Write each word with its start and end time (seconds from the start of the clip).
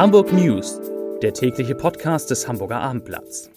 Hamburg 0.00 0.32
News, 0.32 0.80
der 1.20 1.34
tägliche 1.34 1.74
Podcast 1.74 2.30
des 2.30 2.48
Hamburger 2.48 2.80
Abendblatts. 2.80 3.50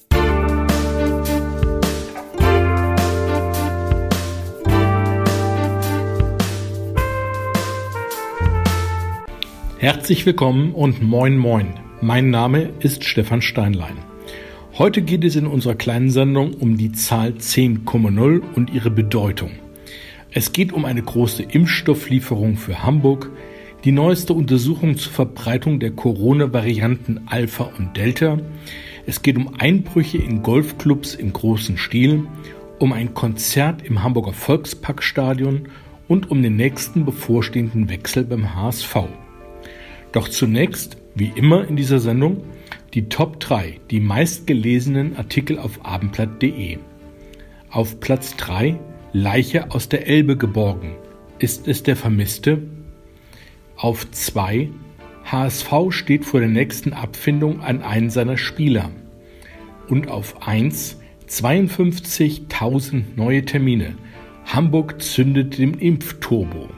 Herzlich 9.78 10.25
willkommen 10.25 10.74
und 10.74 11.02
moin 11.02 11.38
moin. 11.38 11.79
Mein 12.02 12.29
Name 12.29 12.73
ist 12.82 13.05
Stefan 13.05 13.41
Steinlein. 13.41 14.00
Heute 14.78 15.02
geht 15.02 15.23
es 15.23 15.38
in 15.38 15.48
unserer 15.48 15.75
kleinen 15.75 16.10
Sendung 16.10 16.55
um 16.55 16.75
die 16.75 16.91
Zahl 16.91 17.30
10,0 17.30 18.41
und 18.54 18.70
ihre 18.70 18.91
Bedeutung. 18.91 19.52
Es 20.32 20.52
geht 20.52 20.73
um 20.73 20.84
eine 20.84 21.04
große 21.04 21.44
Impfstofflieferung 21.44 22.57
für 22.57 22.84
Hamburg, 22.84 23.32
die 23.83 23.92
neueste 23.92 24.33
Untersuchung 24.33 24.97
zur 24.97 25.11
Verbreitung 25.11 25.79
der 25.79 25.91
Corona-Varianten 25.91 27.21
Alpha 27.25 27.69
und 27.78 27.97
Delta. 27.97 28.37
Es 29.05 29.21
geht 29.21 29.36
um 29.36 29.55
Einbrüche 29.60 30.19
in 30.19 30.41
Golfclubs 30.41 31.15
im 31.15 31.33
großen 31.33 31.78
Stil, 31.78 32.25
um 32.80 32.94
ein 32.94 33.14
Konzert 33.14 33.81
im 33.86 34.02
Hamburger 34.02 34.31
Volksparkstadion 34.31 35.67
und 36.08 36.31
um 36.31 36.41
den 36.41 36.55
nächsten 36.55 37.03
bevorstehenden 37.03 37.89
Wechsel 37.89 38.23
beim 38.23 38.55
HSV. 38.55 38.95
Doch 40.13 40.30
zunächst, 40.30 40.97
wie 41.16 41.33
immer 41.36 41.67
in 41.67 41.75
dieser 41.75 42.00
Sendung, 42.00 42.44
die 42.94 43.09
Top 43.09 43.39
3, 43.41 43.80
die 43.91 44.00
meistgelesenen 44.00 45.17
Artikel 45.17 45.59
auf 45.59 45.86
abendblatt.de. 45.86 46.77
Auf 47.69 48.00
Platz 48.00 48.38
3 48.38 48.80
Leiche 49.11 49.72
aus 49.72 49.89
der 49.89 50.08
Elbe 50.08 50.38
geborgen. 50.38 50.95
Ist 51.38 51.67
es 51.67 51.83
der 51.83 51.95
Vermisste? 51.95 52.61
Auf 53.83 54.09
2 54.09 54.69
HSV 55.25 55.73
steht 55.89 56.23
vor 56.23 56.39
der 56.39 56.47
nächsten 56.47 56.94
Abfindung 56.94 57.59
an 57.59 57.81
einen 57.81 58.09
seiner 58.09 58.38
Spieler. 58.38 58.91
Und 59.89 60.08
auf 60.08 60.47
1 60.47 61.02
52.000 61.27 63.03
neue 63.17 63.43
Termine. 63.43 63.95
Hamburg 64.45 65.02
zündet 65.02 65.58
den 65.58 65.73
Impfturbo. 65.73 66.69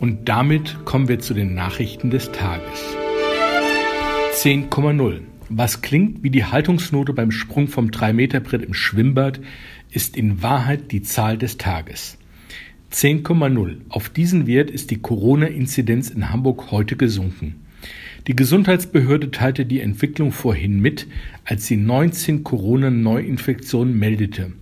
Und 0.00 0.28
damit 0.28 0.84
kommen 0.84 1.08
wir 1.08 1.20
zu 1.20 1.32
den 1.32 1.54
Nachrichten 1.54 2.10
des 2.10 2.30
Tages. 2.30 2.84
10,0. 4.34 5.20
Was 5.48 5.80
klingt 5.80 6.22
wie 6.22 6.30
die 6.30 6.44
Haltungsnote 6.44 7.14
beim 7.14 7.30
Sprung 7.30 7.68
vom 7.68 7.86
3-Meter-Brett 7.86 8.60
im 8.60 8.74
Schwimmbad, 8.74 9.40
ist 9.90 10.18
in 10.18 10.42
Wahrheit 10.42 10.92
die 10.92 11.00
Zahl 11.00 11.38
des 11.38 11.56
Tages. 11.56 12.18
10,0. 12.94 13.78
Auf 13.88 14.08
diesen 14.08 14.46
Wert 14.46 14.70
ist 14.70 14.92
die 14.92 14.98
Corona-Inzidenz 14.98 16.10
in 16.10 16.30
Hamburg 16.30 16.70
heute 16.70 16.94
gesunken. 16.94 17.56
Die 18.28 18.36
Gesundheitsbehörde 18.36 19.32
teilte 19.32 19.66
die 19.66 19.80
Entwicklung 19.80 20.30
vorhin 20.30 20.78
mit, 20.78 21.08
als 21.44 21.66
sie 21.66 21.76
19 21.76 22.44
Corona-Neuinfektionen 22.44 23.98
meldete. 23.98 24.52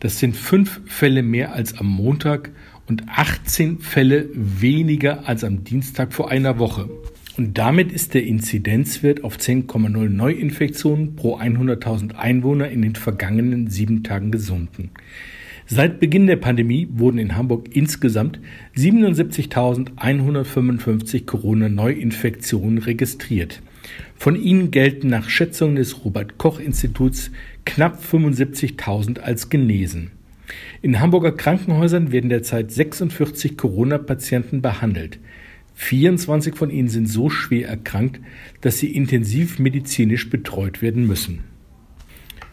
Das 0.00 0.18
sind 0.18 0.36
fünf 0.36 0.80
Fälle 0.84 1.22
mehr 1.22 1.52
als 1.54 1.78
am 1.78 1.86
Montag 1.86 2.50
und 2.88 3.04
18 3.08 3.78
Fälle 3.78 4.28
weniger 4.34 5.28
als 5.28 5.44
am 5.44 5.62
Dienstag 5.62 6.12
vor 6.12 6.28
einer 6.28 6.58
Woche. 6.58 6.90
Und 7.36 7.56
damit 7.56 7.92
ist 7.92 8.14
der 8.14 8.24
Inzidenzwert 8.24 9.22
auf 9.22 9.38
10,0 9.38 10.08
Neuinfektionen 10.08 11.14
pro 11.14 11.38
100.000 11.38 12.16
Einwohner 12.16 12.68
in 12.68 12.82
den 12.82 12.96
vergangenen 12.96 13.70
sieben 13.70 14.02
Tagen 14.02 14.32
gesunken. 14.32 14.90
Seit 15.72 16.00
Beginn 16.00 16.26
der 16.26 16.34
Pandemie 16.34 16.88
wurden 16.90 17.18
in 17.18 17.36
Hamburg 17.36 17.76
insgesamt 17.76 18.40
77.155 18.76 21.26
Corona-Neuinfektionen 21.26 22.78
registriert. 22.78 23.62
Von 24.16 24.34
ihnen 24.34 24.72
gelten 24.72 25.06
nach 25.06 25.28
Schätzungen 25.28 25.76
des 25.76 26.04
Robert 26.04 26.38
Koch 26.38 26.58
Instituts 26.58 27.30
knapp 27.64 28.02
75.000 28.02 29.20
als 29.20 29.48
genesen. 29.48 30.10
In 30.82 30.98
Hamburger 30.98 31.30
Krankenhäusern 31.30 32.10
werden 32.10 32.30
derzeit 32.30 32.72
46 32.72 33.56
Corona-Patienten 33.56 34.62
behandelt. 34.62 35.20
24 35.74 36.56
von 36.56 36.70
ihnen 36.70 36.88
sind 36.88 37.08
so 37.08 37.30
schwer 37.30 37.68
erkrankt, 37.68 38.20
dass 38.60 38.80
sie 38.80 38.92
intensiv 38.92 39.60
medizinisch 39.60 40.30
betreut 40.30 40.82
werden 40.82 41.06
müssen. 41.06 41.44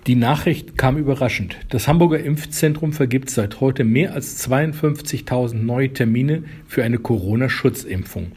Die 0.07 0.15
Nachricht 0.15 0.77
kam 0.77 0.95
überraschend. 0.95 1.57
Das 1.67 1.89
Hamburger 1.89 2.21
Impfzentrum 2.23 2.93
vergibt 2.93 3.29
seit 3.29 3.59
heute 3.59 3.83
mehr 3.83 4.13
als 4.13 4.49
52.000 4.49 5.55
neue 5.55 5.91
Termine 5.91 6.43
für 6.65 6.85
eine 6.85 6.97
Corona-Schutzimpfung. 6.97 8.31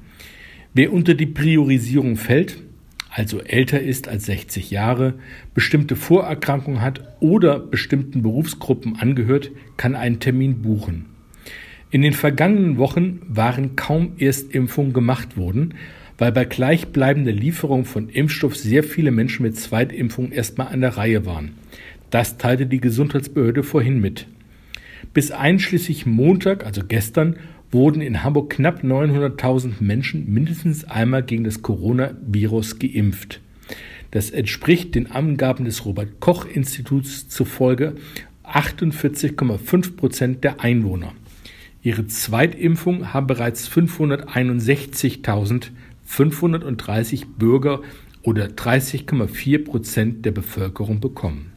Wer 0.74 0.92
unter 0.92 1.14
die 1.14 1.26
Priorisierung 1.26 2.16
fällt, 2.16 2.60
also 3.08 3.38
älter 3.38 3.80
ist 3.80 4.08
als 4.08 4.26
60 4.26 4.72
Jahre, 4.72 5.14
bestimmte 5.54 5.94
Vorerkrankungen 5.94 6.80
hat 6.80 7.04
oder 7.20 7.60
bestimmten 7.60 8.22
Berufsgruppen 8.22 8.96
angehört, 8.96 9.52
kann 9.76 9.94
einen 9.94 10.18
Termin 10.18 10.62
buchen. 10.62 11.06
In 11.92 12.02
den 12.02 12.14
vergangenen 12.14 12.78
Wochen 12.78 13.20
waren 13.28 13.76
kaum 13.76 14.14
Erstimpfungen 14.18 14.92
gemacht 14.92 15.36
worden, 15.36 15.74
weil 16.18 16.32
bei 16.32 16.44
gleichbleibender 16.44 17.32
Lieferung 17.32 17.84
von 17.84 18.08
Impfstoff 18.08 18.56
sehr 18.56 18.82
viele 18.82 19.12
Menschen 19.12 19.44
mit 19.44 19.56
Zweitimpfung 19.56 20.32
erstmal 20.32 20.66
an 20.66 20.80
der 20.80 20.96
Reihe 20.96 21.24
waren. 21.24 21.59
Das 22.10 22.38
teilte 22.38 22.66
die 22.66 22.80
Gesundheitsbehörde 22.80 23.62
vorhin 23.62 24.00
mit. 24.00 24.26
Bis 25.14 25.30
einschließlich 25.30 26.06
Montag, 26.06 26.66
also 26.66 26.82
gestern, 26.86 27.36
wurden 27.70 28.02
in 28.02 28.24
Hamburg 28.24 28.50
knapp 28.50 28.82
900.000 28.82 29.74
Menschen 29.80 30.32
mindestens 30.32 30.84
einmal 30.84 31.22
gegen 31.22 31.44
das 31.44 31.62
Coronavirus 31.62 32.78
geimpft. 32.78 33.40
Das 34.10 34.30
entspricht 34.30 34.96
den 34.96 35.10
Angaben 35.10 35.64
des 35.64 35.84
Robert 35.84 36.18
Koch 36.18 36.46
Instituts 36.46 37.28
zufolge 37.28 37.94
48,5 38.44 39.96
Prozent 39.96 40.42
der 40.42 40.60
Einwohner. 40.60 41.12
Ihre 41.82 42.06
Zweitimpfung 42.08 43.14
haben 43.14 43.28
bereits 43.28 43.68
561.000 43.68 45.70
530 46.04 47.28
Bürger 47.38 47.82
oder 48.22 48.46
30,4 48.46 49.64
Prozent 49.64 50.26
der 50.26 50.32
Bevölkerung 50.32 50.98
bekommen. 50.98 51.52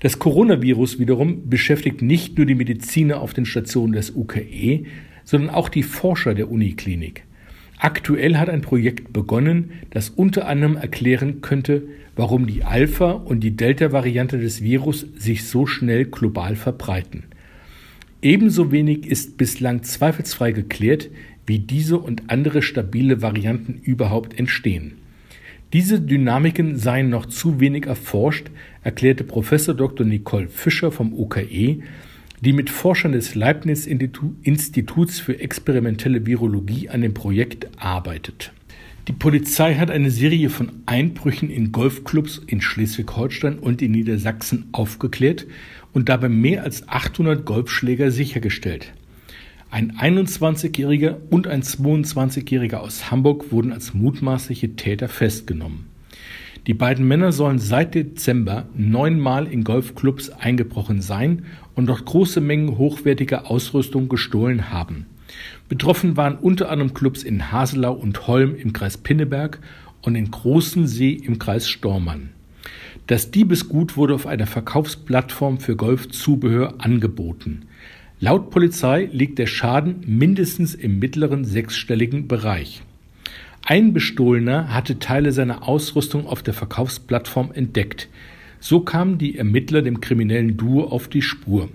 Das 0.00 0.18
Coronavirus 0.18 0.98
wiederum 0.98 1.48
beschäftigt 1.50 2.00
nicht 2.00 2.38
nur 2.38 2.46
die 2.46 2.54
Mediziner 2.54 3.20
auf 3.20 3.34
den 3.34 3.44
Stationen 3.44 3.92
des 3.92 4.10
UKE, 4.10 4.84
sondern 5.24 5.50
auch 5.50 5.68
die 5.68 5.82
Forscher 5.82 6.34
der 6.34 6.50
Uniklinik. 6.50 7.24
Aktuell 7.78 8.36
hat 8.36 8.48
ein 8.48 8.62
Projekt 8.62 9.12
begonnen, 9.12 9.72
das 9.90 10.10
unter 10.10 10.46
anderem 10.48 10.76
erklären 10.76 11.42
könnte, 11.42 11.82
warum 12.16 12.46
die 12.46 12.64
Alpha- 12.64 13.12
und 13.12 13.40
die 13.40 13.56
Delta-Variante 13.56 14.38
des 14.38 14.62
Virus 14.62 15.06
sich 15.16 15.44
so 15.44 15.66
schnell 15.66 16.06
global 16.06 16.56
verbreiten. 16.56 17.24
Ebenso 18.22 18.72
wenig 18.72 19.06
ist 19.06 19.38
bislang 19.38 19.82
zweifelsfrei 19.82 20.52
geklärt, 20.52 21.10
wie 21.46 21.58
diese 21.58 21.98
und 21.98 22.24
andere 22.28 22.62
stabile 22.62 23.22
Varianten 23.22 23.80
überhaupt 23.82 24.38
entstehen. 24.38 24.92
Diese 25.72 26.00
Dynamiken 26.00 26.76
seien 26.76 27.10
noch 27.10 27.26
zu 27.26 27.60
wenig 27.60 27.86
erforscht, 27.86 28.50
erklärte 28.82 29.22
Professor 29.22 29.72
Dr. 29.72 30.04
Nicole 30.04 30.48
Fischer 30.48 30.90
vom 30.90 31.12
UKE, 31.12 31.82
die 32.40 32.52
mit 32.52 32.70
Forschern 32.70 33.12
des 33.12 33.36
Leibniz 33.36 33.86
Instituts 33.86 35.20
für 35.20 35.38
experimentelle 35.38 36.26
Virologie 36.26 36.88
an 36.88 37.02
dem 37.02 37.14
Projekt 37.14 37.68
arbeitet. 37.76 38.52
Die 39.06 39.12
Polizei 39.12 39.76
hat 39.76 39.92
eine 39.92 40.10
Serie 40.10 40.50
von 40.50 40.72
Einbrüchen 40.86 41.50
in 41.50 41.70
Golfclubs 41.70 42.42
in 42.46 42.60
Schleswig-Holstein 42.60 43.60
und 43.60 43.80
in 43.80 43.92
Niedersachsen 43.92 44.68
aufgeklärt 44.72 45.46
und 45.92 46.08
dabei 46.08 46.28
mehr 46.28 46.64
als 46.64 46.88
800 46.88 47.44
Golfschläger 47.44 48.10
sichergestellt. 48.10 48.92
Ein 49.72 49.92
21-Jähriger 49.92 51.18
und 51.30 51.46
ein 51.46 51.62
22-Jähriger 51.62 52.78
aus 52.78 53.12
Hamburg 53.12 53.52
wurden 53.52 53.72
als 53.72 53.94
mutmaßliche 53.94 54.74
Täter 54.74 55.08
festgenommen. 55.08 55.86
Die 56.66 56.74
beiden 56.74 57.06
Männer 57.06 57.30
sollen 57.30 57.60
seit 57.60 57.94
Dezember 57.94 58.68
neunmal 58.74 59.46
in 59.46 59.62
Golfclubs 59.62 60.30
eingebrochen 60.30 61.00
sein 61.02 61.44
und 61.76 61.86
dort 61.86 62.04
große 62.04 62.40
Mengen 62.40 62.78
hochwertiger 62.78 63.48
Ausrüstung 63.48 64.08
gestohlen 64.08 64.70
haben. 64.70 65.06
Betroffen 65.68 66.16
waren 66.16 66.36
unter 66.36 66.68
anderem 66.68 66.92
Clubs 66.92 67.22
in 67.22 67.52
Haselau 67.52 67.92
und 67.92 68.26
Holm 68.26 68.56
im 68.56 68.72
Kreis 68.72 68.98
Pinneberg 68.98 69.60
und 70.02 70.16
in 70.16 70.32
Großen 70.32 70.88
See 70.88 71.12
im 71.12 71.38
Kreis 71.38 71.68
Stormann. 71.68 72.30
Das 73.06 73.30
Diebesgut 73.30 73.96
wurde 73.96 74.14
auf 74.14 74.26
einer 74.26 74.48
Verkaufsplattform 74.48 75.60
für 75.60 75.76
Golfzubehör 75.76 76.74
angeboten. 76.78 77.66
Laut 78.22 78.50
Polizei 78.50 79.08
liegt 79.12 79.38
der 79.38 79.46
Schaden 79.46 80.04
mindestens 80.06 80.74
im 80.74 80.98
mittleren 80.98 81.46
sechsstelligen 81.46 82.28
Bereich. 82.28 82.82
Ein 83.64 83.94
Bestohlener 83.94 84.74
hatte 84.74 84.98
Teile 84.98 85.32
seiner 85.32 85.66
Ausrüstung 85.66 86.26
auf 86.26 86.42
der 86.42 86.52
Verkaufsplattform 86.52 87.50
entdeckt. 87.52 88.10
So 88.58 88.80
kamen 88.80 89.16
die 89.16 89.38
Ermittler 89.38 89.80
dem 89.80 90.02
kriminellen 90.02 90.58
Duo 90.58 90.84
auf 90.84 91.08
die 91.08 91.22
Spur. 91.22 91.70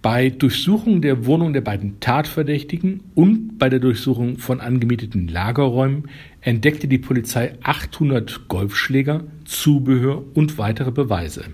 Bei 0.00 0.30
Durchsuchung 0.30 1.02
der 1.02 1.26
Wohnung 1.26 1.52
der 1.52 1.60
beiden 1.62 1.98
Tatverdächtigen 1.98 3.00
und 3.16 3.58
bei 3.58 3.68
der 3.68 3.80
Durchsuchung 3.80 4.38
von 4.38 4.60
angemieteten 4.60 5.26
Lagerräumen 5.26 6.04
entdeckte 6.40 6.86
die 6.86 6.98
Polizei 6.98 7.56
800 7.64 8.46
Golfschläger, 8.46 9.24
Zubehör 9.44 10.22
und 10.34 10.56
weitere 10.56 10.92
Beweise. 10.92 11.46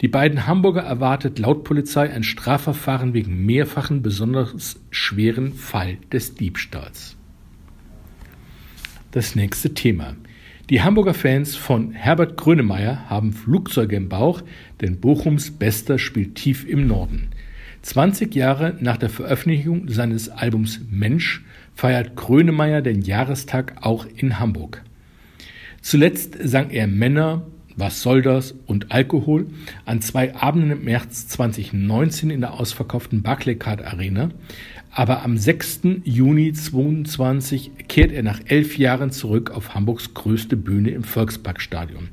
Die 0.00 0.08
beiden 0.08 0.46
Hamburger 0.46 0.82
erwartet 0.82 1.38
laut 1.38 1.64
Polizei 1.64 2.10
ein 2.10 2.24
Strafverfahren 2.24 3.14
wegen 3.14 3.46
mehrfachen 3.46 4.02
besonders 4.02 4.80
schweren 4.90 5.52
Fall 5.52 5.98
des 6.12 6.34
Diebstahls. 6.34 7.16
Das 9.12 9.36
nächste 9.36 9.74
Thema. 9.74 10.16
Die 10.70 10.82
Hamburger 10.82 11.14
Fans 11.14 11.56
von 11.56 11.92
Herbert 11.92 12.36
Grönemeyer 12.36 13.08
haben 13.08 13.32
Flugzeuge 13.32 13.96
im 13.96 14.08
Bauch, 14.08 14.42
denn 14.80 14.98
Bochums 14.98 15.50
Bester 15.50 15.98
spielt 15.98 16.34
tief 16.34 16.66
im 16.66 16.86
Norden. 16.86 17.28
20 17.82 18.34
Jahre 18.34 18.74
nach 18.80 18.96
der 18.96 19.10
Veröffentlichung 19.10 19.88
seines 19.88 20.30
Albums 20.30 20.80
Mensch 20.90 21.44
feiert 21.74 22.16
Grönemeyer 22.16 22.80
den 22.80 23.02
Jahrestag 23.02 23.74
auch 23.82 24.06
in 24.16 24.40
Hamburg. 24.40 24.82
Zuletzt 25.82 26.38
sang 26.42 26.70
er 26.70 26.86
Männer, 26.86 27.42
Was 27.76 28.02
soll 28.02 28.22
das 28.22 28.54
und 28.66 28.92
Alkohol 28.92 29.46
an 29.84 30.00
zwei 30.00 30.34
Abenden 30.36 30.70
im 30.70 30.84
März 30.84 31.26
2019 31.28 32.30
in 32.30 32.40
der 32.40 32.54
ausverkauften 32.54 33.22
Barclaycard 33.22 33.84
Arena. 33.84 34.30
Aber 34.92 35.24
am 35.24 35.36
6. 35.36 35.80
Juni 36.04 36.52
2022 36.52 37.72
kehrt 37.88 38.12
er 38.12 38.22
nach 38.22 38.40
elf 38.46 38.78
Jahren 38.78 39.10
zurück 39.10 39.50
auf 39.50 39.74
Hamburgs 39.74 40.14
größte 40.14 40.56
Bühne 40.56 40.90
im 40.90 41.02
Volksparkstadion. 41.02 42.10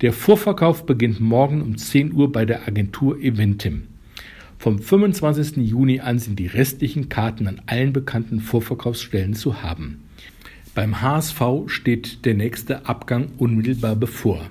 Der 0.00 0.14
Vorverkauf 0.14 0.86
beginnt 0.86 1.20
morgen 1.20 1.60
um 1.60 1.76
10 1.76 2.12
Uhr 2.12 2.32
bei 2.32 2.46
der 2.46 2.66
Agentur 2.66 3.18
Eventim. 3.20 3.88
Vom 4.56 4.78
25. 4.78 5.58
Juni 5.58 6.00
an 6.00 6.18
sind 6.18 6.38
die 6.38 6.46
restlichen 6.46 7.10
Karten 7.10 7.46
an 7.46 7.60
allen 7.66 7.92
bekannten 7.92 8.40
Vorverkaufsstellen 8.40 9.34
zu 9.34 9.62
haben. 9.62 10.04
Beim 10.74 11.02
HSV 11.02 11.42
steht 11.66 12.24
der 12.24 12.34
nächste 12.34 12.86
Abgang 12.86 13.28
unmittelbar 13.36 13.96
bevor. 13.96 14.48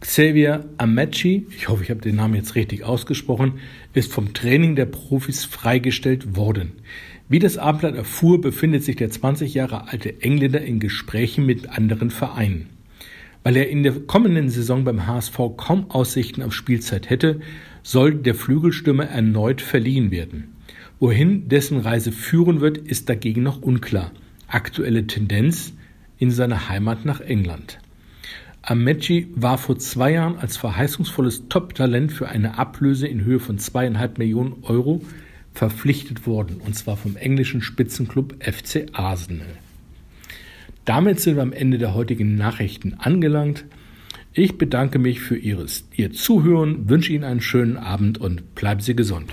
Xavier 0.00 0.64
Amechi, 0.78 1.46
ich 1.50 1.68
hoffe, 1.68 1.82
ich 1.82 1.90
habe 1.90 2.00
den 2.00 2.16
Namen 2.16 2.34
jetzt 2.34 2.54
richtig 2.54 2.84
ausgesprochen, 2.84 3.60
ist 3.92 4.10
vom 4.10 4.32
Training 4.32 4.74
der 4.74 4.86
Profis 4.86 5.44
freigestellt 5.44 6.36
worden. 6.36 6.72
Wie 7.28 7.38
das 7.38 7.58
Abendblatt 7.58 7.96
erfuhr, 7.96 8.40
befindet 8.40 8.82
sich 8.82 8.96
der 8.96 9.10
20 9.10 9.52
Jahre 9.52 9.88
alte 9.88 10.22
Engländer 10.22 10.62
in 10.62 10.80
Gesprächen 10.80 11.44
mit 11.44 11.68
anderen 11.68 12.10
Vereinen. 12.10 12.70
Weil 13.42 13.58
er 13.58 13.68
in 13.68 13.82
der 13.82 13.92
kommenden 13.92 14.48
Saison 14.48 14.84
beim 14.84 15.06
HSV 15.06 15.38
kaum 15.58 15.90
Aussichten 15.90 16.42
auf 16.42 16.54
Spielzeit 16.54 17.10
hätte, 17.10 17.40
soll 17.82 18.14
der 18.14 18.34
Flügelstürmer 18.34 19.04
erneut 19.04 19.60
verliehen 19.60 20.10
werden. 20.10 20.56
Wohin 20.98 21.48
dessen 21.48 21.78
Reise 21.78 22.10
führen 22.10 22.62
wird, 22.62 22.78
ist 22.78 23.10
dagegen 23.10 23.42
noch 23.42 23.60
unklar. 23.60 24.12
Aktuelle 24.48 25.06
Tendenz 25.06 25.74
in 26.18 26.30
seine 26.30 26.70
Heimat 26.70 27.04
nach 27.04 27.20
England. 27.20 27.78
Amechi 28.62 29.28
war 29.34 29.58
vor 29.58 29.78
zwei 29.78 30.12
Jahren 30.12 30.38
als 30.38 30.56
verheißungsvolles 30.56 31.48
Top-Talent 31.48 32.12
für 32.12 32.28
eine 32.28 32.58
Ablöse 32.58 33.06
in 33.06 33.24
Höhe 33.24 33.40
von 33.40 33.58
zweieinhalb 33.58 34.18
Millionen 34.18 34.62
Euro 34.62 35.00
verpflichtet 35.52 36.26
worden, 36.26 36.60
und 36.64 36.76
zwar 36.76 36.96
vom 36.96 37.16
englischen 37.16 37.62
Spitzenclub 37.62 38.36
FC 38.42 38.86
Arsenal. 38.92 39.46
Damit 40.84 41.20
sind 41.20 41.36
wir 41.36 41.42
am 41.42 41.52
Ende 41.52 41.78
der 41.78 41.94
heutigen 41.94 42.36
Nachrichten 42.36 42.94
angelangt. 42.94 43.64
Ich 44.32 44.58
bedanke 44.58 44.98
mich 44.98 45.20
für 45.20 45.36
Ihres, 45.36 45.84
Ihr 45.96 46.12
Zuhören, 46.12 46.88
wünsche 46.88 47.12
Ihnen 47.12 47.24
einen 47.24 47.40
schönen 47.40 47.76
Abend 47.76 48.18
und 48.18 48.54
bleiben 48.54 48.80
Sie 48.80 48.94
gesund. 48.94 49.32